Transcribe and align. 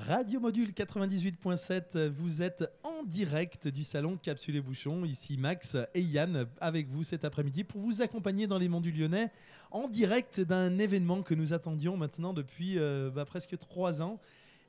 Radio 0.00 0.40
Module 0.40 0.70
98.7, 0.70 2.08
vous 2.08 2.42
êtes 2.42 2.64
en 2.84 3.04
direct 3.04 3.68
du 3.68 3.84
salon 3.84 4.16
Capsule 4.16 4.56
et 4.56 4.62
Bouchon. 4.62 5.04
Ici 5.04 5.36
Max 5.36 5.76
et 5.92 6.00
Yann 6.00 6.46
avec 6.58 6.88
vous 6.88 7.02
cet 7.02 7.26
après-midi 7.26 7.64
pour 7.64 7.82
vous 7.82 8.00
accompagner 8.00 8.46
dans 8.46 8.56
les 8.56 8.70
monts 8.70 8.80
du 8.80 8.92
Lyonnais 8.92 9.30
en 9.70 9.88
direct 9.88 10.40
d'un 10.40 10.78
événement 10.78 11.22
que 11.22 11.34
nous 11.34 11.52
attendions 11.52 11.98
maintenant 11.98 12.32
depuis 12.32 12.78
euh, 12.78 13.10
bah, 13.14 13.26
presque 13.26 13.58
trois 13.58 14.00
ans. 14.00 14.18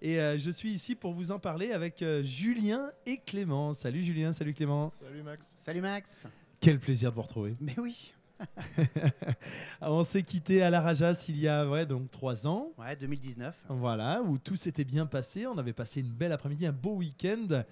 Et 0.02 0.20
euh, 0.20 0.38
je 0.38 0.52
suis 0.52 0.74
ici 0.74 0.96
pour 0.96 1.14
vous 1.14 1.32
en 1.32 1.40
parler 1.40 1.72
avec 1.72 2.02
euh, 2.02 2.22
Julien 2.24 2.92
et 3.06 3.16
Clément. 3.16 3.74
Salut 3.74 4.04
Julien, 4.04 4.34
salut 4.34 4.54
Clément. 4.54 4.90
Salut 4.90 5.24
Max. 5.24 5.54
Salut 5.56 5.82
Max. 5.82 6.26
Quel 6.60 6.78
plaisir 6.78 7.10
de 7.12 7.16
vous 7.16 7.22
retrouver. 7.22 7.56
Mais 7.62 7.76
oui. 7.80 8.14
On 9.82 10.04
s'est 10.04 10.24
quitté 10.24 10.62
à 10.62 10.70
la 10.70 10.82
Rajas 10.82 11.26
il 11.30 11.38
y 11.40 11.48
a 11.48 11.68
ouais, 11.68 11.86
donc 11.86 12.10
trois 12.12 12.48
ans. 12.48 12.72
Ouais, 12.78 12.96
2019. 12.96 13.66
Voilà, 13.70 14.22
où 14.22 14.38
tout 14.38 14.56
s'était 14.56 14.84
bien 14.84 15.06
passé. 15.06 15.48
On 15.48 15.58
avait 15.58 15.74
passé 15.74 16.00
une 16.02 16.12
belle 16.12 16.32
après-midi, 16.32 16.66
un 16.66 16.72
beau 16.72 16.96
week-end. 16.96 17.64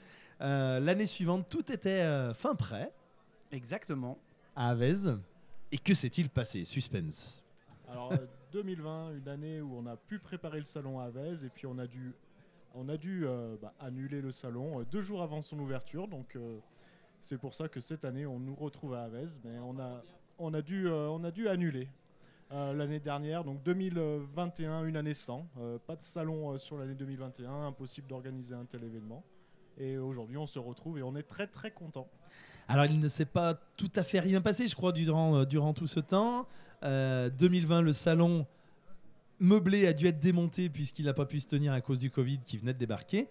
Euh, 0.41 0.79
L'année 0.79 1.05
suivante, 1.05 1.47
tout 1.49 1.71
était 1.71 2.01
euh, 2.01 2.33
fin 2.33 2.55
prêt 2.55 2.91
Exactement. 3.51 4.17
à 4.55 4.69
Avez. 4.69 4.93
Et 5.71 5.77
que 5.77 5.93
s'est-il 5.93 6.29
passé? 6.29 6.63
Suspense. 6.63 7.43
Alors 7.89 8.11
euh, 8.13 8.17
2020, 8.53 9.17
une 9.17 9.27
année 9.27 9.61
où 9.61 9.75
on 9.77 9.85
a 9.85 9.95
pu 9.95 10.19
préparer 10.19 10.59
le 10.59 10.65
salon 10.65 10.99
à 10.99 11.05
Avez 11.05 11.45
et 11.45 11.49
puis 11.49 11.67
on 11.67 11.77
a 11.77 11.85
dû, 11.87 12.13
on 12.73 12.89
a 12.89 12.97
dû 12.97 13.25
euh, 13.27 13.55
bah, 13.61 13.73
annuler 13.79 14.21
le 14.21 14.31
salon 14.31 14.79
euh, 14.79 14.85
deux 14.85 15.01
jours 15.01 15.21
avant 15.21 15.41
son 15.41 15.59
ouverture. 15.59 16.07
Donc 16.07 16.35
euh, 16.35 16.57
c'est 17.21 17.37
pour 17.37 17.53
ça 17.53 17.67
que 17.67 17.79
cette 17.81 18.05
année 18.05 18.25
on 18.25 18.39
nous 18.39 18.55
retrouve 18.55 18.93
à 18.95 19.03
Avez, 19.03 19.25
mais 19.43 19.59
on 19.59 19.77
a, 19.79 20.01
on 20.39 20.53
a 20.53 20.61
dû, 20.61 20.87
euh, 20.87 21.09
on 21.09 21.23
a 21.23 21.31
dû 21.31 21.47
annuler. 21.47 21.87
Euh, 22.51 22.73
l'année 22.73 22.99
dernière, 22.99 23.43
donc 23.43 23.61
2021, 23.63 24.85
une 24.85 24.97
année 24.97 25.13
sans, 25.13 25.45
Euh, 25.59 25.77
pas 25.85 25.95
de 25.95 26.01
salon 26.01 26.57
sur 26.57 26.77
l'année 26.77 26.95
2021, 26.95 27.67
impossible 27.67 28.07
d'organiser 28.07 28.55
un 28.55 28.65
tel 28.65 28.83
événement. 28.83 29.23
Et 29.77 29.97
aujourd'hui, 29.97 30.37
on 30.37 30.47
se 30.47 30.57
retrouve 30.57 30.97
et 30.97 31.03
on 31.03 31.15
est 31.15 31.23
très 31.23 31.45
très 31.45 31.71
content. 31.71 32.07
Alors, 32.67 32.85
il 32.85 32.99
ne 32.99 33.07
s'est 33.07 33.25
pas 33.25 33.55
tout 33.77 33.91
à 33.95 34.03
fait 34.03 34.19
rien 34.19 34.41
passé, 34.41 34.67
je 34.67 34.75
crois, 34.75 34.91
durant, 34.91 35.45
durant 35.45 35.73
tout 35.73 35.87
ce 35.87 35.99
temps. 35.99 36.47
Euh, 36.83 37.29
2020, 37.29 37.81
le 37.81 37.93
salon 37.93 38.45
meublé 39.39 39.87
a 39.87 39.93
dû 39.93 40.07
être 40.07 40.19
démonté 40.19 40.69
puisqu'il 40.69 41.05
n'a 41.05 41.13
pas 41.13 41.25
pu 41.25 41.39
se 41.39 41.47
tenir 41.47 41.71
à 41.73 41.81
cause 41.81 41.99
du 41.99 42.09
Covid 42.11 42.39
qui 42.39 42.57
venait 42.57 42.73
de 42.73 42.79
débarquer. 42.79 43.27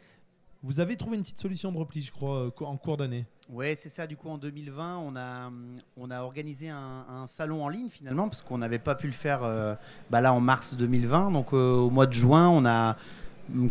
Vous 0.63 0.81
avez 0.81 0.97
trouvé 0.97 1.17
une 1.17 1.23
petite 1.23 1.39
solution 1.39 1.71
de 1.71 1.79
repli, 1.79 2.03
je 2.03 2.11
crois, 2.11 2.47
euh, 2.47 2.51
en 2.65 2.77
cours 2.77 2.97
d'année. 2.97 3.27
Ouais, 3.49 3.77
c'est 3.77 3.89
ça. 3.89 4.07
Du 4.09 4.17
coup, 4.17 4.29
en 4.29 4.39
2020, 4.39 4.99
on 4.99 5.15
a, 5.15 5.47
hum, 5.47 5.77
on 5.97 6.11
a 6.11 6.21
organisé 6.23 6.69
un, 6.69 7.25
salon 7.27 7.65
en 7.65 7.69
ligne 7.69 7.89
finalement, 7.89 8.29
parce 8.29 8.43
qu'on 8.43 8.59
n'avait 8.59 8.81
pas 8.81 8.95
pu 8.95 9.07
le 9.07 9.13
faire 9.13 9.45
euh, 9.45 9.75
bah, 10.11 10.21
là 10.21 10.33
en 10.33 10.41
mars 10.41 10.77
2020. 10.77 11.31
Donc, 11.31 11.53
euh, 11.53 11.75
au 11.75 11.91
mois 11.91 12.07
de 12.07 12.13
juin, 12.13 12.49
on 12.49 12.65
a 12.65 12.97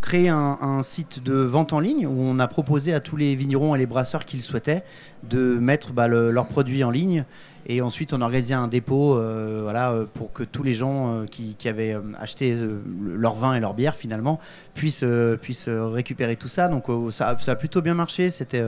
créé 0.01 0.29
un, 0.29 0.81
site 0.81 1.23
de 1.23 1.33
vente 1.33 1.73
en 1.73 1.79
ligne 1.79 2.07
où 2.07 2.21
on 2.21 2.39
a 2.39 2.47
proposé 2.47 2.93
à 2.93 2.99
tous 2.99 3.15
les 3.15 3.35
vignerons 3.35 3.75
et 3.75 3.77
les 3.77 3.85
brasseurs 3.85 4.25
qui 4.25 4.37
le 4.37 4.41
souhaitaient 4.41 4.83
de 5.29 5.57
mettre 5.59 5.91
bah, 5.93 6.07
le- 6.07 6.31
leurs 6.31 6.47
produits 6.47 6.83
en 6.83 6.91
ligne. 6.91 7.25
Et 7.69 7.81
ensuite, 7.81 8.13
on 8.13 8.21
a 8.21 8.25
organisé 8.25 8.53
un 8.53 8.67
dépôt 8.69 9.17
euh, 9.17 9.59
voilà, 9.63 9.91
euh, 9.91 10.05
pour 10.11 10.31
que 10.31 10.43
tous 10.43 10.63
les 10.63 10.71
gens 10.73 11.13
euh, 11.13 11.25
qui, 11.25 11.55
avaient 11.67 11.97
acheté 12.19 12.57
leur 13.05 13.35
vin 13.35 13.55
et 13.55 13.59
leur 13.59 13.73
bière 13.73 13.93
finalement 13.93 14.39
puissent, 14.73 15.03
récupérer 15.03 16.37
tout 16.37 16.47
ça. 16.47 16.69
Donc 16.69 16.85
ça, 17.11 17.29
a- 17.29 17.55
plutôt 17.55 17.81
bien 17.81 17.93
marché. 17.93 18.31
C'était 18.31 18.63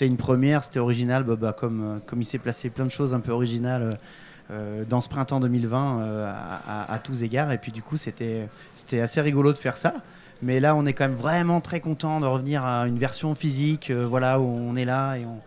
une 0.00 0.16
première, 0.16 0.64
c'était 0.64 0.78
original. 0.78 1.24
Bah, 1.24 1.36
bah, 1.36 1.52
comme, 1.52 2.00
il 2.16 2.24
s'est 2.24 2.38
placé 2.38 2.70
plein 2.70 2.86
de 2.86 2.90
choses 2.90 3.12
un 3.12 3.20
peu 3.20 3.32
originales 3.32 3.90
dans 4.88 5.00
ce 5.00 5.08
printemps 5.08 5.40
2020 5.40 6.00
euh, 6.00 6.32
à, 6.68 6.98
tous 6.98 7.22
égards. 7.22 7.52
Et 7.52 7.58
puis 7.58 7.72
du 7.72 7.82
coup, 7.82 7.96
c'était 7.96 8.48
assez 9.00 9.20
rigolo 9.20 9.52
de 9.52 9.58
faire 9.58 9.76
ça. 9.76 9.94
Mais 10.42 10.60
là, 10.60 10.76
on 10.76 10.84
est 10.86 10.92
quand 10.92 11.08
même 11.08 11.16
vraiment 11.16 11.60
très 11.60 11.80
content 11.80 12.20
de 12.20 12.26
revenir 12.26 12.64
à 12.64 12.86
une 12.86 12.98
version 12.98 13.34
physique, 13.34 13.90
euh, 13.90 14.04
voilà, 14.04 14.40
où 14.40 14.44
on 14.44 14.76
est 14.76 14.84
là 14.84 15.16
et 15.16 15.24
on, 15.24 15.40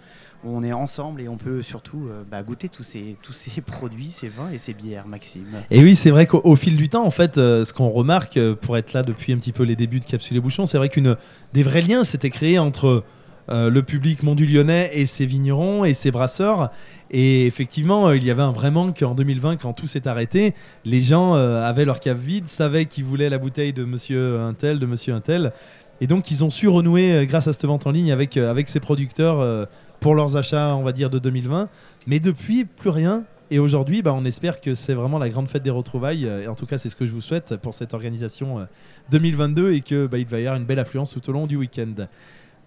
on 0.44 0.64
est 0.64 0.74
ensemble 0.74 1.22
et 1.22 1.28
on 1.28 1.38
peut 1.38 1.62
surtout 1.62 2.08
euh, 2.10 2.24
bah, 2.30 2.44
goûter 2.44 2.70
tous 2.70 2.84
ces, 2.84 3.18
tous 3.22 3.34
ces 3.34 3.62
produits, 3.66 4.10
ces 4.10 4.30
vins 4.30 4.50
et 4.52 4.58
ces 4.58 4.74
bières, 4.74 5.08
Maxime. 5.08 5.62
Et 5.70 5.84
oui, 5.84 5.96
c'est 5.96 6.10
vrai 6.10 6.26
qu'au 6.26 6.42
au 6.44 6.56
fil 6.56 6.78
du 6.78 6.90
temps, 6.90 7.06
en 7.06 7.12
fait, 7.12 7.38
euh, 7.38 7.66
ce 7.66 7.74
qu'on 7.74 7.90
remarque 7.90 8.40
pour 8.62 8.78
être 8.78 8.94
là 8.94 9.04
depuis 9.04 9.34
un 9.34 9.38
petit 9.38 9.52
peu 9.52 9.64
les 9.64 9.76
débuts 9.76 10.00
de 10.00 10.06
Capsule 10.06 10.38
et 10.38 10.42
Bouchon, 10.42 10.66
c'est 10.66 10.78
vrai 10.78 10.90
qu'une 10.90 11.16
des 11.54 11.64
vrais 11.64 11.82
liens 11.82 12.04
s'étaient 12.04 12.30
créés 12.30 12.60
entre 12.60 13.04
euh, 13.50 13.70
le 13.70 13.84
public 13.84 14.24
mont 14.24 14.36
Lyonnais 14.36 14.92
et 14.94 15.06
ses 15.06 15.26
vignerons 15.26 15.86
et 15.86 15.94
ses 15.94 16.12
brasseurs. 16.12 16.72
Et 17.12 17.46
effectivement, 17.46 18.08
euh, 18.08 18.18
il 18.18 18.24
y 18.26 18.32
avait 18.32 18.44
un 18.44 18.52
vrai 18.52 18.72
manque 18.72 19.02
en 19.02 19.16
2020 19.16 19.58
quand 19.58 19.74
tout 19.74 19.88
s'est 19.88 20.08
arrêté. 20.08 20.54
Les 20.86 21.02
gens 21.02 21.36
euh, 21.36 21.64
avaient 21.64 21.86
leur 21.86 22.00
cave 22.00 22.20
vide, 22.20 22.48
savaient 22.48 22.86
qu'ils 22.86 23.06
voulaient 23.06 23.30
la 23.30 23.38
bouteille 23.38 23.74
de 23.74 23.84
Monsieur 23.84 24.40
Untel, 24.40 24.80
de 24.80 24.86
Monsieur 24.86 25.14
Untel. 25.14 25.54
Et 26.02 26.08
donc, 26.08 26.30
ils 26.30 26.44
ont 26.44 26.50
su 26.50 26.68
renouer 26.68 27.26
grâce 27.28 27.48
à 27.48 27.54
cette 27.54 27.66
vente 27.66 27.88
en 27.88 27.92
ligne 27.92 28.12
avec, 28.12 28.38
avec 28.38 28.70
ces 28.70 28.80
producteurs 28.80 29.68
pour 30.00 30.14
leurs 30.14 30.38
achats, 30.38 30.76
on 30.76 30.84
va 30.84 30.92
dire, 30.92 31.10
de 31.10 31.18
2020. 31.18 31.70
Mais 32.06 32.20
depuis, 32.20 32.66
plus 32.66 32.92
rien. 32.92 33.24
Et 33.50 33.60
aujourd'hui, 33.60 34.02
bah, 34.02 34.14
on 34.14 34.26
espère 34.26 34.60
que 34.60 34.76
c'est 34.76 34.94
vraiment 34.94 35.20
la 35.20 35.30
grande 35.30 35.48
fête 35.48 35.64
des 35.64 35.70
retrouvailles. 35.70 36.26
Et 36.26 36.48
en 36.48 36.56
tout 36.56 36.66
cas, 36.66 36.78
c'est 36.78 36.90
ce 36.90 36.96
que 36.96 37.06
je 37.06 37.12
vous 37.12 37.22
souhaite 37.22 37.56
pour 37.58 37.74
cette 37.74 37.94
organisation 37.94 38.60
euh, 38.60 38.66
2022 39.12 39.74
et 39.74 39.82
que 39.82 40.06
bah, 40.06 40.18
va 40.30 40.40
y 40.40 40.42
avoir 40.42 40.58
une 40.58 40.66
belle 40.66 40.80
affluence 40.80 41.14
tout 41.14 41.30
au 41.30 41.34
long 41.34 41.48
du 41.48 41.56
week-end. 41.56 42.08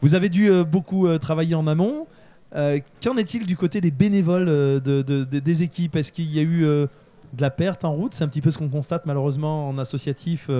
Vous 0.02 0.14
avez 0.14 0.28
dû 0.28 0.50
euh, 0.50 0.64
beaucoup 0.64 1.06
euh, 1.06 1.18
travailler 1.18 1.54
en 1.54 1.66
amont. 1.66 2.06
Euh, 2.56 2.78
Qu'en 3.02 3.16
est-il 3.16 3.46
du 3.46 3.56
côté 3.56 3.80
des 3.80 3.90
bénévoles 3.90 4.46
de- 4.46 4.80
de- 4.84 5.24
de- 5.24 5.38
des 5.38 5.62
équipes? 5.62 5.96
Est-ce 5.96 6.10
qu'il 6.12 6.32
y 6.34 6.38
a 6.38 6.42
eu 6.42 6.62
de 6.62 6.88
la 7.40 7.50
perte 7.50 7.84
en 7.84 7.92
route? 7.92 8.12
C'est 8.14 8.24
un 8.24 8.28
petit 8.28 8.40
peu 8.40 8.50
ce 8.50 8.58
qu'on 8.58 8.68
constate 8.68 9.06
malheureusement 9.06 9.68
en 9.68 9.78
associatif 9.78 10.50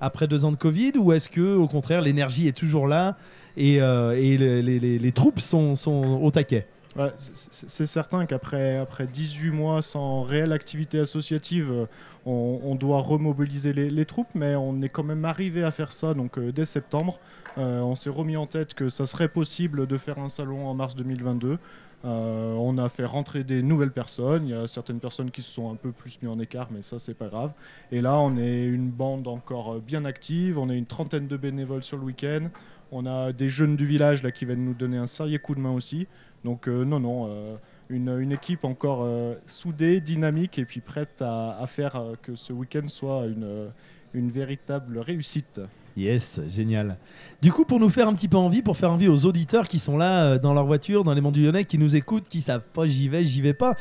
après 0.00 0.28
deux 0.28 0.44
ans 0.44 0.52
de 0.52 0.56
Covid 0.56 0.92
Ou 0.98 1.12
est-ce 1.12 1.28
que 1.28 1.56
au 1.56 1.66
contraire 1.66 2.02
l'énergie 2.02 2.46
est 2.46 2.56
toujours 2.56 2.86
là 2.86 3.16
et, 3.56 3.80
les, 3.80 5.12
troupes 5.12 5.40
sont 5.40 5.74
au 6.22 6.30
taquet? 6.30 6.66
C'est- 7.14 7.86
certain 7.86 8.26
qu'après 8.26 8.76
après 8.76 9.06
18 9.06 9.50
mois 9.50 9.80
sans 9.80 10.22
réelle 10.22 10.52
activité 10.52 10.98
associative, 10.98 11.70
euh, 11.70 11.86
on, 12.26 12.74
doit 12.74 13.00
remobiliser 13.00 13.72
les, 13.72 14.04
troupes, 14.04 14.34
mais 14.34 14.54
on 14.54 14.82
est 14.82 14.88
quand 14.88 15.04
même 15.04 15.24
arrivé 15.24 15.62
à 15.62 15.70
faire 15.70 15.92
ça 15.92 16.14
donc, 16.14 16.38
euh, 16.38 16.52
dès 16.52 16.64
septembre. 16.64 17.18
Euh, 17.58 17.80
on 17.80 17.94
s'est 17.94 18.10
remis 18.10 18.36
en 18.36 18.46
tête 18.46 18.74
que 18.74 18.88
ça 18.88 19.06
serait 19.06 19.28
possible 19.28 19.86
de 19.86 19.98
faire 19.98 20.18
un 20.18 20.28
salon 20.28 20.66
en 20.66 20.74
mars 20.74 20.94
2022. 20.94 21.58
Euh, 22.04 22.54
on 22.54 22.78
a 22.78 22.88
fait 22.88 23.04
rentrer 23.04 23.44
des 23.44 23.62
nouvelles 23.62 23.90
personnes. 23.92 24.46
Il 24.46 24.50
y 24.50 24.54
a 24.54 24.66
certaines 24.66 25.00
personnes 25.00 25.30
qui 25.30 25.42
se 25.42 25.50
sont 25.50 25.70
un 25.70 25.76
peu 25.76 25.92
plus 25.92 26.20
mis 26.22 26.28
en 26.28 26.38
écart, 26.38 26.68
mais 26.70 26.82
ça, 26.82 26.98
c'est 26.98 27.14
pas 27.14 27.28
grave. 27.28 27.52
Et 27.92 28.00
là, 28.00 28.18
on 28.18 28.36
est 28.38 28.64
une 28.64 28.90
bande 28.90 29.28
encore 29.28 29.80
bien 29.80 30.04
active. 30.04 30.58
On 30.58 30.70
est 30.70 30.78
une 30.78 30.86
trentaine 30.86 31.26
de 31.26 31.36
bénévoles 31.36 31.82
sur 31.82 31.98
le 31.98 32.04
week-end. 32.04 32.48
On 32.92 33.06
a 33.06 33.32
des 33.32 33.48
jeunes 33.48 33.76
du 33.76 33.86
village 33.86 34.22
là, 34.22 34.30
qui 34.30 34.44
viennent 34.44 34.64
nous 34.64 34.74
donner 34.74 34.98
un 34.98 35.06
sérieux 35.06 35.38
coup 35.38 35.54
de 35.54 35.60
main 35.60 35.72
aussi. 35.72 36.06
Donc 36.44 36.68
euh, 36.68 36.84
non, 36.84 36.98
non, 37.00 37.28
euh, 37.28 37.56
une, 37.88 38.08
une 38.18 38.32
équipe 38.32 38.64
encore 38.64 39.02
euh, 39.04 39.34
soudée, 39.46 40.00
dynamique 40.00 40.58
et 40.58 40.64
puis 40.64 40.80
prête 40.80 41.22
à, 41.22 41.58
à 41.60 41.66
faire 41.66 41.96
euh, 41.96 42.14
que 42.20 42.34
ce 42.34 42.52
week-end 42.52 42.88
soit 42.88 43.26
une, 43.26 43.68
une 44.14 44.30
véritable 44.30 44.98
réussite. 44.98 45.60
Yes, 45.96 46.40
génial. 46.48 46.96
Du 47.42 47.52
coup, 47.52 47.64
pour 47.64 47.78
nous 47.80 47.88
faire 47.88 48.08
un 48.08 48.14
petit 48.14 48.28
peu 48.28 48.36
envie, 48.36 48.62
pour 48.62 48.76
faire 48.76 48.92
envie 48.92 49.08
aux 49.08 49.26
auditeurs 49.26 49.68
qui 49.68 49.78
sont 49.78 49.98
là 49.98 50.24
euh, 50.24 50.38
dans 50.38 50.54
leur 50.54 50.64
voiture, 50.64 51.04
dans 51.04 51.14
les 51.14 51.20
monts 51.20 51.32
du 51.32 51.42
Lyonnais, 51.42 51.64
qui 51.64 51.78
nous 51.78 51.94
écoutent, 51.94 52.28
qui 52.28 52.40
savent 52.40 52.66
pas 52.72 52.86
j'y 52.86 53.08
vais, 53.08 53.24
j'y 53.24 53.42
vais 53.42 53.54
pas, 53.54 53.74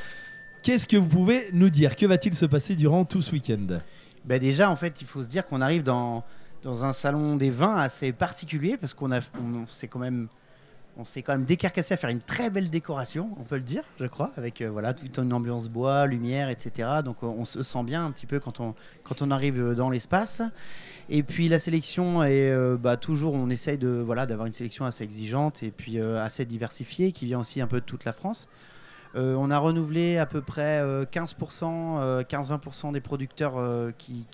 qu'est-ce 0.64 0.86
que 0.88 0.98
vous 0.98 1.08
pouvez 1.08 1.46
nous 1.53 1.69
dire? 1.69 1.96
Que 1.96 2.06
va-t-il 2.06 2.36
se 2.36 2.46
passer 2.46 2.75
durant 2.75 3.06
tout 3.06 3.22
ce 3.22 3.31
week-end? 3.31 3.78
Ben 4.25 4.40
déjà, 4.40 4.69
en 4.69 4.75
fait, 4.75 5.00
il 5.02 5.08
faut 5.08 5.24
se 5.24 5.28
dire 5.30 5.46
qu'on 5.46 5.62
arrive 5.62 5.84
dans, 5.84 6.24
dans 6.64 6.86
un 6.86 6.94
salon 6.94 7.36
des 7.36 7.50
vins 7.50 7.78
assez 7.78 8.12
particulier 8.12 8.78
parce 8.78 8.94
qu'on 8.94 9.12
a, 9.12 9.20
on, 9.40 9.66
s'est 9.66 9.88
quand 9.88 10.00
même, 10.00 10.28
on 10.97 11.03
s'est 11.03 11.22
quand 11.22 11.34
même 11.34 11.46
décarcassé 11.46 11.94
à 11.94 11.97
faire 11.97 12.09
une 12.09 12.22
très 12.22 12.50
belle 12.50 12.70
décoration, 12.70 13.30
on 13.40 13.44
peut 13.44 13.56
le 13.56 13.62
dire, 13.62 13.84
je 14.00 14.06
crois, 14.06 14.31
avec 14.36 14.62
euh, 14.62 14.69
voilà 14.69 14.94
toute 14.94 15.18
une 15.18 15.34
ambiance 15.34 15.69
bois, 15.69 16.06
lumière, 16.06 16.50
etc. 16.50 16.90
Donc 17.03 17.24
on 17.24 17.46
se 17.46 17.64
sent 17.64 17.84
bien 17.84 18.06
un 18.06 18.12
petit 18.12 18.25
peu 18.25 18.40
quand 18.40 18.59
on 18.59 18.75
quand 19.03 19.22
on 19.22 19.31
arrive 19.31 19.59
euh, 19.59 19.75
dans 19.75 19.90
l'espace. 19.90 20.42
Et 21.09 21.24
puis 21.24 21.48
la 21.50 21.58
sélection 21.58 22.24
est 22.24 22.52
euh, 22.52 22.78
bah, 22.78 22.98
toujours, 22.98 23.34
on 23.34 23.50
essaye 23.50 23.78
de 23.78 23.89
voilà 23.89 24.25
d'avoir 24.25 24.45
une 24.45 24.54
sélection 24.54 24.86
assez 24.86 25.04
exigeante 25.04 25.63
et 25.63 25.72
puis 25.72 26.00
assez 26.00 26.45
diversifiée 26.45 27.12
qui 27.12 27.25
vient 27.25 27.39
aussi 27.39 27.62
un 27.62 27.68
peu 27.68 27.80
de 27.80 27.86
toute 27.86 28.06
la 28.06 28.13
France. 28.13 28.48
Euh, 29.15 29.33
on 29.35 29.50
a 29.50 29.57
renouvelé 29.57 30.17
à 30.17 30.25
peu 30.25 30.41
près 30.41 30.81
euh, 30.81 31.03
15%, 31.06 32.00
euh, 32.00 32.23
15-20% 32.23 32.91
des 32.91 33.01
producteurs 33.01 33.57
euh, 33.57 33.91
qui, 33.97 34.27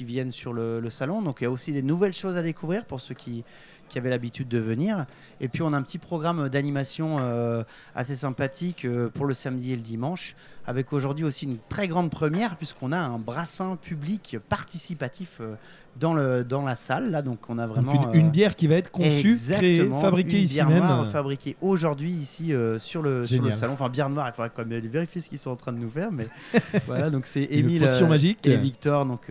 viennent 0.00 0.32
sur 0.32 0.52
le 0.52 0.90
salon. 0.90 1.22
Donc 1.22 1.38
il 1.40 1.44
y 1.44 1.46
a 1.46 1.50
aussi 1.50 1.72
des 1.72 1.82
nouvelles 1.82 2.14
choses 2.14 2.36
à 2.36 2.42
découvrir 2.42 2.84
pour 2.84 3.00
ceux 3.00 3.14
qui, 3.14 3.44
qui 3.92 3.98
avaient 3.98 4.08
l'habitude 4.10 4.48
de 4.48 4.58
venir. 4.58 5.04
Et 5.42 5.48
puis 5.48 5.60
on 5.62 5.72
a 5.74 5.76
un 5.76 5.82
petit 5.82 5.98
programme 5.98 6.48
d'animation 6.48 7.18
euh, 7.20 7.62
assez 7.94 8.16
sympathique 8.16 8.86
euh, 8.86 9.10
pour 9.10 9.26
le 9.26 9.34
samedi 9.34 9.72
et 9.72 9.76
le 9.76 9.82
dimanche, 9.82 10.34
avec 10.66 10.94
aujourd'hui 10.94 11.24
aussi 11.26 11.44
une 11.44 11.58
très 11.68 11.88
grande 11.88 12.10
première 12.10 12.56
puisqu'on 12.56 12.90
a 12.90 12.96
un 12.98 13.18
brassin 13.18 13.76
public 13.76 14.38
participatif 14.48 15.38
euh, 15.42 15.56
dans, 16.00 16.14
le, 16.14 16.42
dans 16.42 16.62
la 16.62 16.74
salle. 16.74 17.10
Là, 17.10 17.20
donc 17.20 17.38
on 17.50 17.58
a 17.58 17.66
Donc 17.66 17.76
vraiment 17.76 18.12
une, 18.14 18.20
une 18.20 18.30
bière 18.30 18.56
qui 18.56 18.66
va 18.66 18.76
être 18.76 18.90
conçue, 18.90 19.36
créée, 19.50 19.86
fabriquée 20.00 20.38
une 20.38 20.44
ici 20.44 20.54
bière 20.54 20.70
même. 20.70 20.78
noire 20.78 21.06
fabriquée 21.06 21.56
aujourd'hui 21.60 22.10
ici 22.12 22.46
sur, 22.46 22.54
le, 22.56 22.78
sur 22.78 23.02
le 23.02 23.24
Génial. 23.26 23.54
salon. 23.54 23.74
Enfin 23.74 23.90
bière 23.90 24.08
noire, 24.08 24.26
il 24.28 24.32
faudrait 24.32 24.50
quand 24.56 24.64
même 24.64 24.80
vérifier 24.80 25.20
ce 25.20 25.28
qu'ils 25.28 25.38
sont 25.38 25.50
en 25.50 25.56
train 25.56 25.72
de 25.74 25.78
nous 25.78 25.90
faire, 25.90 26.10
mais 26.10 26.26
voilà 26.86 27.10
donc 27.10 27.26
c'est 27.26 27.44
Émile 27.50 27.84
magique. 28.08 28.46
et 28.46 28.56
Victor 28.56 29.04
donc 29.04 29.28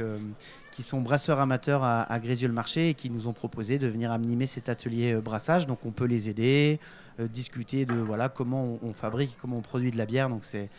qui 0.81 0.87
sont 0.87 0.99
brasseurs 0.99 1.39
amateurs 1.39 1.83
à, 1.83 2.19
Grézieux-le-Marché 2.19 2.89
et 2.89 2.93
qui 2.95 3.11
nous 3.11 3.27
ont 3.27 3.33
proposé 3.33 3.77
de 3.77 3.85
venir 3.85 4.11
animer 4.11 4.47
cet 4.47 4.67
atelier 4.67 5.13
euh, 5.13 5.21
brassage. 5.21 5.67
Donc 5.67 5.85
on 5.85 5.91
peut 5.91 6.05
les 6.05 6.27
aider, 6.27 6.79
euh, 7.19 7.27
discuter 7.27 7.85
de 7.85 7.93
voilà 7.93 8.29
comment 8.29 8.79
on, 8.81 8.91
fabrique, 8.91 9.37
comment 9.39 9.57
on 9.57 9.61
produit 9.61 9.91
de 9.91 9.97
la 9.99 10.07
bière. 10.07 10.27
Donc 10.27 10.43
c'est 10.43 10.69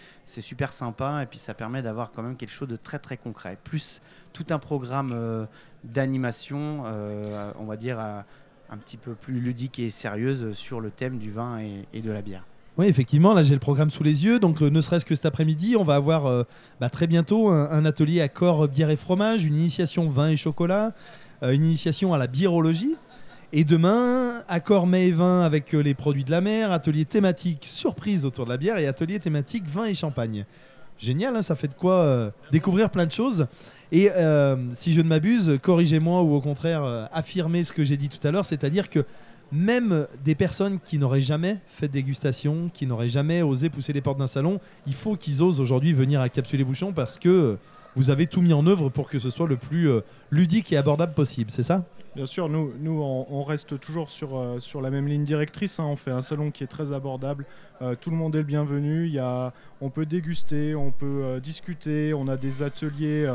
super 0.40 0.72
sympa 0.72 1.22
et 1.22 1.26
puis 1.26 1.38
ça 1.38 1.54
permet 1.54 1.82
d'avoir 1.82 2.10
quand 2.10 2.24
même 2.24 2.36
quelque 2.36 2.50
chose 2.50 2.66
de 2.66 2.74
très 2.74 2.98
très 2.98 3.16
concret. 3.16 3.56
Plus 3.62 4.02
tout 4.32 4.46
un 4.50 4.58
programme 4.58 5.12
euh, 5.14 5.46
d'animation, 5.84 6.82
on 7.58 7.64
va 7.64 7.76
dire 7.76 8.00
un 8.00 8.76
petit 8.78 8.96
peu 8.96 9.14
plus 9.14 9.38
ludique 9.38 9.78
et 9.78 9.90
sérieuse 9.90 10.52
sur 10.52 10.80
le 10.80 10.90
thème 10.90 11.18
du 11.18 11.30
vin 11.30 11.58
et 11.92 12.02
de 12.02 12.10
la 12.10 12.22
bière. 12.22 12.44
Oui, 12.78 12.86
effectivement, 12.86 13.34
là 13.34 13.42
j'ai 13.42 13.52
le 13.52 13.60
programme 13.60 13.90
sous 13.90 14.02
les 14.02 14.24
yeux, 14.24 14.38
donc 14.38 14.62
euh, 14.62 14.70
ne 14.70 14.80
serait-ce 14.80 15.04
que 15.04 15.14
cet 15.14 15.26
après-midi, 15.26 15.76
on 15.76 15.84
va 15.84 15.94
avoir 15.94 16.24
euh, 16.24 16.44
bah, 16.80 16.88
très 16.88 17.06
bientôt 17.06 17.50
un, 17.50 17.84
atelier 17.84 18.22
à 18.22 18.66
bière 18.66 18.88
et 18.88 18.96
fromage, 18.96 19.44
une 19.44 19.56
initiation 19.56 20.06
vin 20.06 20.30
et 20.30 20.36
chocolat, 20.36 20.92
euh, 21.42 21.50
une 21.52 21.64
initiation 21.64 22.14
à 22.14 22.18
la 22.18 22.26
biérologie. 22.26 22.96
Et 23.52 23.64
demain, 23.64 24.42
accord 24.48 24.86
mets 24.86 25.08
et 25.08 25.10
vin 25.10 25.42
avec 25.42 25.72
les 25.72 25.92
produits 25.92 26.24
de 26.24 26.30
la 26.30 26.40
mer, 26.40 26.72
atelier 26.72 27.04
thématique 27.04 27.66
surprise 27.66 28.24
autour 28.24 28.46
de 28.46 28.50
la 28.50 28.56
bière 28.56 28.78
et 28.78 28.86
atelier 28.86 29.18
thématique 29.18 29.64
vin 29.66 29.84
et 29.84 29.94
champagne. 29.94 30.46
Génial, 30.98 31.36
hein, 31.36 31.42
ça 31.42 31.54
fait 31.54 31.68
de 31.68 31.74
quoi 31.74 32.32
découvrir 32.50 32.88
plein 32.88 33.04
de 33.04 33.12
choses. 33.12 33.46
Et 33.90 34.08
si 34.72 34.94
je 34.94 35.02
ne 35.02 35.08
m'abuse, 35.08 35.58
corrigez-moi 35.60 36.22
ou 36.22 36.34
au 36.34 36.40
contraire 36.40 37.10
affirmez 37.12 37.62
ce 37.64 37.74
que 37.74 37.84
j'ai 37.84 37.98
dit 37.98 38.08
tout 38.08 38.26
à 38.26 38.30
l'heure, 38.30 38.46
c'est-à-dire 38.46 38.88
que 38.88 39.04
même 39.52 40.06
des 40.24 40.34
personnes 40.34 40.80
qui 40.80 40.98
n'auraient 40.98 41.20
jamais 41.20 41.58
fait 41.66 41.86
de 41.86 41.92
dégustation, 41.92 42.70
qui 42.72 42.86
n'auraient 42.86 43.10
jamais 43.10 43.42
osé 43.42 43.68
pousser 43.68 43.92
les 43.92 44.00
portes 44.00 44.18
d'un 44.18 44.26
salon, 44.26 44.60
il 44.86 44.94
faut 44.94 45.14
qu'ils 45.16 45.42
osent 45.42 45.60
aujourd'hui 45.60 45.92
venir 45.92 46.20
à 46.20 46.28
Capsule 46.28 46.60
et 46.60 46.64
Bouchons 46.64 46.92
parce 46.92 47.18
que 47.18 47.58
vous 47.94 48.10
avez 48.10 48.26
tout 48.26 48.40
mis 48.40 48.54
en 48.54 48.66
œuvre 48.66 48.88
pour 48.88 49.08
que 49.08 49.18
ce 49.18 49.30
soit 49.30 49.46
le 49.46 49.56
plus 49.56 49.90
euh, 49.90 50.00
ludique 50.30 50.72
et 50.72 50.76
abordable 50.76 51.12
possible, 51.12 51.50
c'est 51.50 51.62
ça? 51.62 51.84
Bien 52.14 52.26
sûr, 52.26 52.48
nous, 52.48 52.72
nous 52.80 53.00
on, 53.02 53.42
reste 53.42 53.78
toujours 53.80 54.10
sur, 54.10 54.36
euh, 54.36 54.58
sur 54.58 54.82
la 54.82 54.90
même 54.90 55.06
ligne 55.06 55.24
directrice. 55.24 55.80
hein. 55.80 55.84
On 55.86 55.96
fait 55.96 56.10
un 56.10 56.20
salon 56.22 56.50
qui 56.50 56.62
est 56.64 56.66
très 56.66 56.92
abordable. 56.92 57.46
Euh, 57.80 57.94
tout 57.98 58.10
le 58.10 58.16
monde 58.16 58.34
est 58.34 58.38
le 58.38 58.44
bienvenu. 58.44 59.18
On 59.80 59.90
peut 59.90 60.04
déguster, 60.06 60.74
on 60.74 60.90
peut 60.90 61.40
discuter. 61.42 62.12
On 62.14 62.28
a 62.28 62.36
des 62.36 62.62
ateliers 62.62 63.30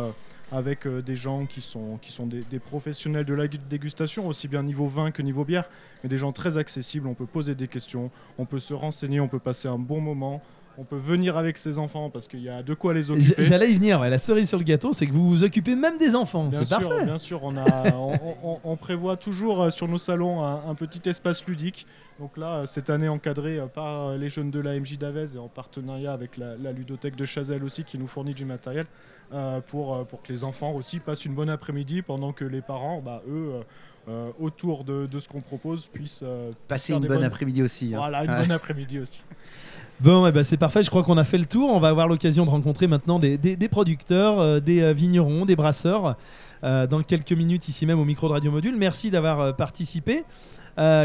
avec 0.52 0.88
euh, 0.88 1.02
des 1.02 1.16
gens 1.16 1.46
qui 1.46 1.62
sont, 1.62 1.98
qui 2.02 2.12
sont 2.12 2.26
des, 2.26 2.42
des 2.42 2.60
professionnels 2.60 3.26
de 3.26 3.34
la 3.34 3.48
gu- 3.48 3.60
dégustation, 3.70 4.28
aussi 4.28 4.48
bien 4.48 4.64
niveau 4.64 4.88
vin 4.88 5.12
que 5.12 5.22
niveau 5.22 5.44
bière, 5.44 5.70
mais 6.04 6.10
des 6.10 6.18
gens 6.18 6.32
très 6.32 6.58
accessibles. 6.58 7.08
On 7.08 7.14
peut 7.14 7.26
poser 7.26 7.56
des 7.56 7.68
questions, 7.68 8.12
on 8.38 8.46
peut 8.46 8.60
se 8.60 8.74
renseigner, 8.74 9.20
on 9.20 9.28
peut 9.28 9.40
passer 9.40 9.68
un 9.68 9.78
bon 9.80 10.00
moment. 10.02 10.42
On 10.80 10.84
peut 10.84 10.96
venir 10.98 11.38
avec 11.38 11.58
ses 11.58 11.80
enfants 11.80 12.10
parce 12.12 12.28
qu'il 12.28 12.42
y 12.42 12.50
a 12.50 12.62
de 12.62 12.74
quoi 12.76 12.94
les 12.94 13.10
occuper. 13.10 13.44
J'allais 13.44 13.72
y 13.72 13.76
venir, 13.76 14.00
ouais. 14.00 14.10
la 14.12 14.20
cerise 14.20 14.48
sur 14.48 14.60
le 14.60 14.64
gâteau, 14.64 14.94
c'est 14.94 15.08
que 15.08 15.12
vous 15.12 15.28
vous 15.28 15.44
occupez 15.44 15.76
même 15.76 15.98
des 15.98 16.16
enfants, 16.16 16.46
Bien 16.46 16.60
c'est 16.60 16.66
sûr, 16.66 16.80
parfait. 16.88 17.06
bien 17.06 17.18
sûr, 17.18 17.40
on, 17.44 17.58
a, 17.58 17.92
on, 17.96 18.14
on- 18.44 18.60
on 18.64 18.76
prévoit 18.76 19.18
toujours 19.18 19.64
euh, 19.64 19.70
sur 19.72 19.88
nos 19.88 19.98
salons 19.98 20.44
un, 20.44 20.70
un 20.70 20.76
petit 20.76 21.10
espace 21.10 21.46
ludique. 21.48 21.88
Donc 22.20 22.38
là, 22.38 22.58
euh, 22.58 22.66
cette 22.68 22.90
année 22.92 23.08
encadré 23.10 23.58
euh, 23.58 23.66
par 23.66 24.14
les 24.18 24.30
jeunes 24.30 24.52
de 24.52 24.60
la 24.60 24.80
MJ 24.80 24.98
d'Avez 25.00 25.36
et 25.36 25.38
en 25.40 25.48
partenariat 25.48 26.14
avec 26.14 26.38
la, 26.38 26.56
la 26.56 26.72
ludothèque 26.72 27.16
de 27.16 27.26
Chazelle 27.26 27.64
aussi 27.64 27.84
qui 27.84 27.98
nous 27.98 28.08
fournit 28.08 28.34
du 28.36 28.46
matériel 28.46 28.86
euh, 29.34 29.60
pour, 29.62 30.06
pour 30.06 30.22
que 30.22 30.32
les 30.32 30.44
enfants 30.44 30.74
aussi 30.74 31.00
passent 31.00 31.26
une 31.26 31.34
bonne 31.34 31.50
après-midi 31.50 32.04
pendant 32.04 32.34
que 32.34 32.46
les 32.46 32.62
parents, 32.62 33.02
bah, 33.04 33.24
eux, 33.28 33.54
euh, 34.10 34.30
autour 34.40 34.84
de, 34.84 35.06
de 35.08 35.20
ce 35.20 35.28
qu'on 35.28 35.42
propose, 35.42 35.88
puissent 35.88 36.22
euh, 36.24 36.52
Passer 36.68 36.94
une 36.94 37.00
des 37.02 37.08
bonne 37.08 37.18
bonnes- 37.18 37.26
après-midi 37.26 37.62
aussi. 37.64 37.88
hein. 37.94 37.98
Voilà, 37.98 38.24
une 38.24 38.30
Ouais. 38.32 38.40
bonne 38.42 38.52
après-midi 38.52 39.00
aussi. 39.00 39.24
Bon, 40.00 40.28
eh 40.28 40.32
ben, 40.32 40.44
c'est 40.44 40.58
parfait, 40.58 40.84
je 40.84 40.90
crois 40.92 41.02
qu'on 41.04 41.18
a 41.18 41.24
fait 41.24 41.40
le 41.40 41.48
tour. 41.48 41.72
On 41.72 41.80
va 41.80 41.88
avoir 41.90 42.08
l'occasion 42.08 42.46
de 42.46 42.50
rencontrer 42.52 42.86
maintenant 42.88 43.18
des, 43.18 43.38
des- 43.38 43.56
des 43.56 43.68
producteurs, 43.68 44.40
euh, 44.40 44.60
des 44.60 44.82
euh, 44.82 44.94
vignerons, 44.94 45.46
des 45.46 45.56
brasseurs 45.56 46.16
euh, 46.64 46.86
dans 46.86 47.02
quelques 47.02 47.32
minutes 47.32 47.68
ici 47.68 47.86
même 47.88 48.00
au 48.00 48.06
micro 48.06 48.28
de 48.28 48.34
Radio 48.34 48.52
Module. 48.52 48.76
Merci 48.78 49.10
d'avoir 49.10 49.56
participé. 49.56 50.24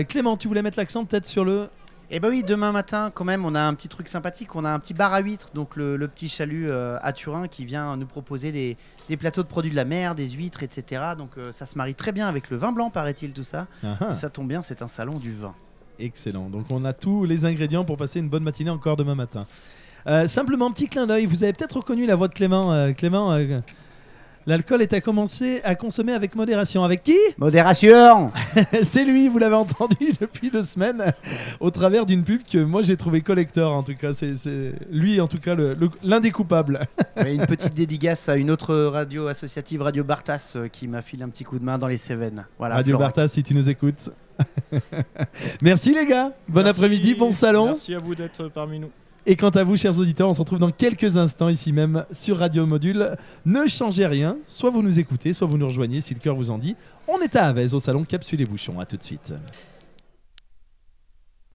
Clément, 0.09 0.37
tu 0.37 0.49
voulais 0.49 0.61
mettre 0.61 0.79
l'accent 0.79 1.05
peut-être 1.06 1.25
sur 1.25 1.44
le... 1.47 1.69
Et 2.11 2.21
bah 2.21 2.29
oui, 2.29 2.44
demain 2.47 2.73
matin, 2.73 3.11
quand 3.15 3.25
même, 3.25 3.47
on 3.47 3.55
a 3.55 3.62
un 3.62 3.73
petit 3.73 3.89
truc 3.89 4.06
sympathique. 4.06 4.55
On 4.55 4.67
a 4.67 4.71
un 4.71 4.79
petit 4.79 4.93
bar 4.93 5.15
à 5.15 5.21
huîtres, 5.21 5.49
donc 5.55 5.77
le, 5.77 5.97
le 5.97 6.09
petit 6.09 6.29
chalut 6.29 6.71
à 6.71 7.12
Turin 7.15 7.49
qui 7.49 7.65
vient 7.65 7.97
nous 7.97 8.05
proposer 8.05 8.53
des, 8.53 8.77
des 9.09 9.17
plateaux 9.17 9.43
de 9.43 9.49
produits 9.49 9.71
de 9.71 9.77
la 9.77 9.87
mer, 9.87 10.15
des 10.15 10.29
huîtres, 10.29 10.62
etc. 10.62 11.00
Donc 11.17 11.31
ça 11.53 11.65
se 11.65 11.79
marie 11.79 11.94
très 11.94 12.12
bien 12.12 12.29
avec 12.29 12.50
le 12.50 12.59
vin 12.59 12.73
blanc, 12.73 12.91
paraît-il, 12.91 13.33
tout 13.33 13.44
ça. 13.44 13.67
Ah, 13.83 13.97
ah. 13.99 14.09
Et 14.11 14.15
ça 14.15 14.29
tombe 14.29 14.47
bien, 14.49 14.62
c'est 14.62 14.83
un 14.83 14.89
salon 14.89 15.17
du 15.19 15.33
vin. 15.33 15.55
Excellent. 15.99 16.49
Donc 16.49 16.67
on 16.71 16.85
a 16.85 16.93
tous 16.93 17.25
les 17.25 17.44
ingrédients 17.44 17.85
pour 17.85 17.97
passer 17.97 18.19
une 18.21 18.29
bonne 18.29 18.43
matinée 18.43 18.71
encore 18.71 18.97
demain 18.97 19.15
matin. 19.15 19.47
Euh, 20.09 20.27
simplement, 20.27 20.71
petit 20.73 20.89
clin 20.89 21.06
d'œil, 21.06 21.27
vous 21.27 21.44
avez 21.44 21.53
peut-être 21.53 21.77
reconnu 21.77 22.06
la 22.06 22.17
voix 22.17 22.29
de 22.29 22.35
Clément. 22.35 22.73
euh, 22.73 22.93
Clément, 22.93 23.33
euh, 23.33 23.61
l'alcool 24.47 24.83
est 24.83 24.93
à 24.93 25.00
commencer 25.00 25.61
à 25.62 25.77
consommer 25.77 26.12
avec 26.12 26.35
modération. 26.35 26.83
Avec 26.83 27.05
qui? 27.05 27.17
Modération 27.39 28.33
C'est 28.83 29.05
lui, 29.05 29.29
vous 29.29 29.39
l'avez 29.39 29.55
entendu 29.55 30.12
depuis 30.21 30.50
deux 30.50 30.65
semaines 30.65 31.12
au 31.61 31.71
travers 31.71 32.05
d'une 32.05 32.25
pub 32.25 32.41
que 32.43 32.59
moi 32.59 32.83
j'ai 32.83 32.97
trouvé 32.97 33.21
collector 33.21 33.73
en 33.73 33.85
tout 33.85 33.94
cas. 33.94 34.12
C'est 34.12 34.35
lui 34.91 35.21
en 35.21 35.29
tout 35.29 35.39
cas 35.39 35.55
l'un 36.03 36.19
des 36.19 36.33
coupables. 36.33 36.81
Une 37.25 37.47
petite 37.47 37.75
dédicace 37.75 38.29
à 38.29 38.37
une 38.37 38.50
autre 38.50 38.75
radio 38.75 39.29
associative, 39.29 39.83
Radio 39.83 40.03
Bartas, 40.03 40.55
euh, 40.56 40.67
qui 40.69 40.89
m'a 40.89 41.03
filé 41.03 41.23
un 41.23 41.29
petit 41.29 41.44
coup 41.44 41.59
de 41.61 41.65
main 41.65 41.79
dans 41.79 41.87
les 41.87 41.99
Cévennes. 41.99 42.44
Voilà, 42.59 42.77
Radio. 42.77 42.99
Bartas 42.99 43.29
si 43.29 43.43
tu 43.44 43.55
nous 43.55 43.71
écoutes. 43.71 44.11
Merci 45.62 45.94
les 45.94 46.06
gars, 46.06 46.33
bon 46.49 46.67
après-midi, 46.67 47.15
bon 47.15 47.31
salon. 47.31 47.67
Merci 47.67 47.94
à 47.94 47.99
vous 47.99 48.15
d'être 48.15 48.49
parmi 48.49 48.79
nous. 48.79 48.91
Et 49.25 49.37
quant 49.37 49.50
à 49.50 49.62
vous, 49.62 49.77
chers 49.77 49.97
auditeurs, 49.99 50.29
on 50.29 50.35
se 50.35 50.41
retrouve 50.41 50.59
dans 50.59 50.73
quelques 50.73 51.17
instants 51.17 51.49
ici 51.49 51.73
même 51.73 52.05
sur 52.11 52.39
Radio 52.39 52.67
Module. 52.67 53.17
Ne 53.47 53.69
changez 53.69 54.06
rien, 54.06 54.37
soit 54.49 54.71
vous 54.71 54.83
nous 54.83 54.99
écoutez, 54.99 55.33
soit 55.33 55.47
vous 55.47 55.59
nous 55.59 55.69
rejoignez 55.69 56.00
si 56.00 56.12
le 56.12 56.19
cœur 56.19 56.35
vous 56.35 56.50
en 56.50 56.59
dit. 56.59 56.75
On 57.06 57.21
est 57.21 57.37
à 57.37 57.47
Avez 57.47 57.73
au 57.73 57.79
salon 57.79 58.05
Capsule 58.05 58.41
et 58.41 58.47
Bouchon. 58.47 58.81
À 58.81 58.87
tout 58.87 58.97
de 58.97 59.03
suite. 59.03 59.33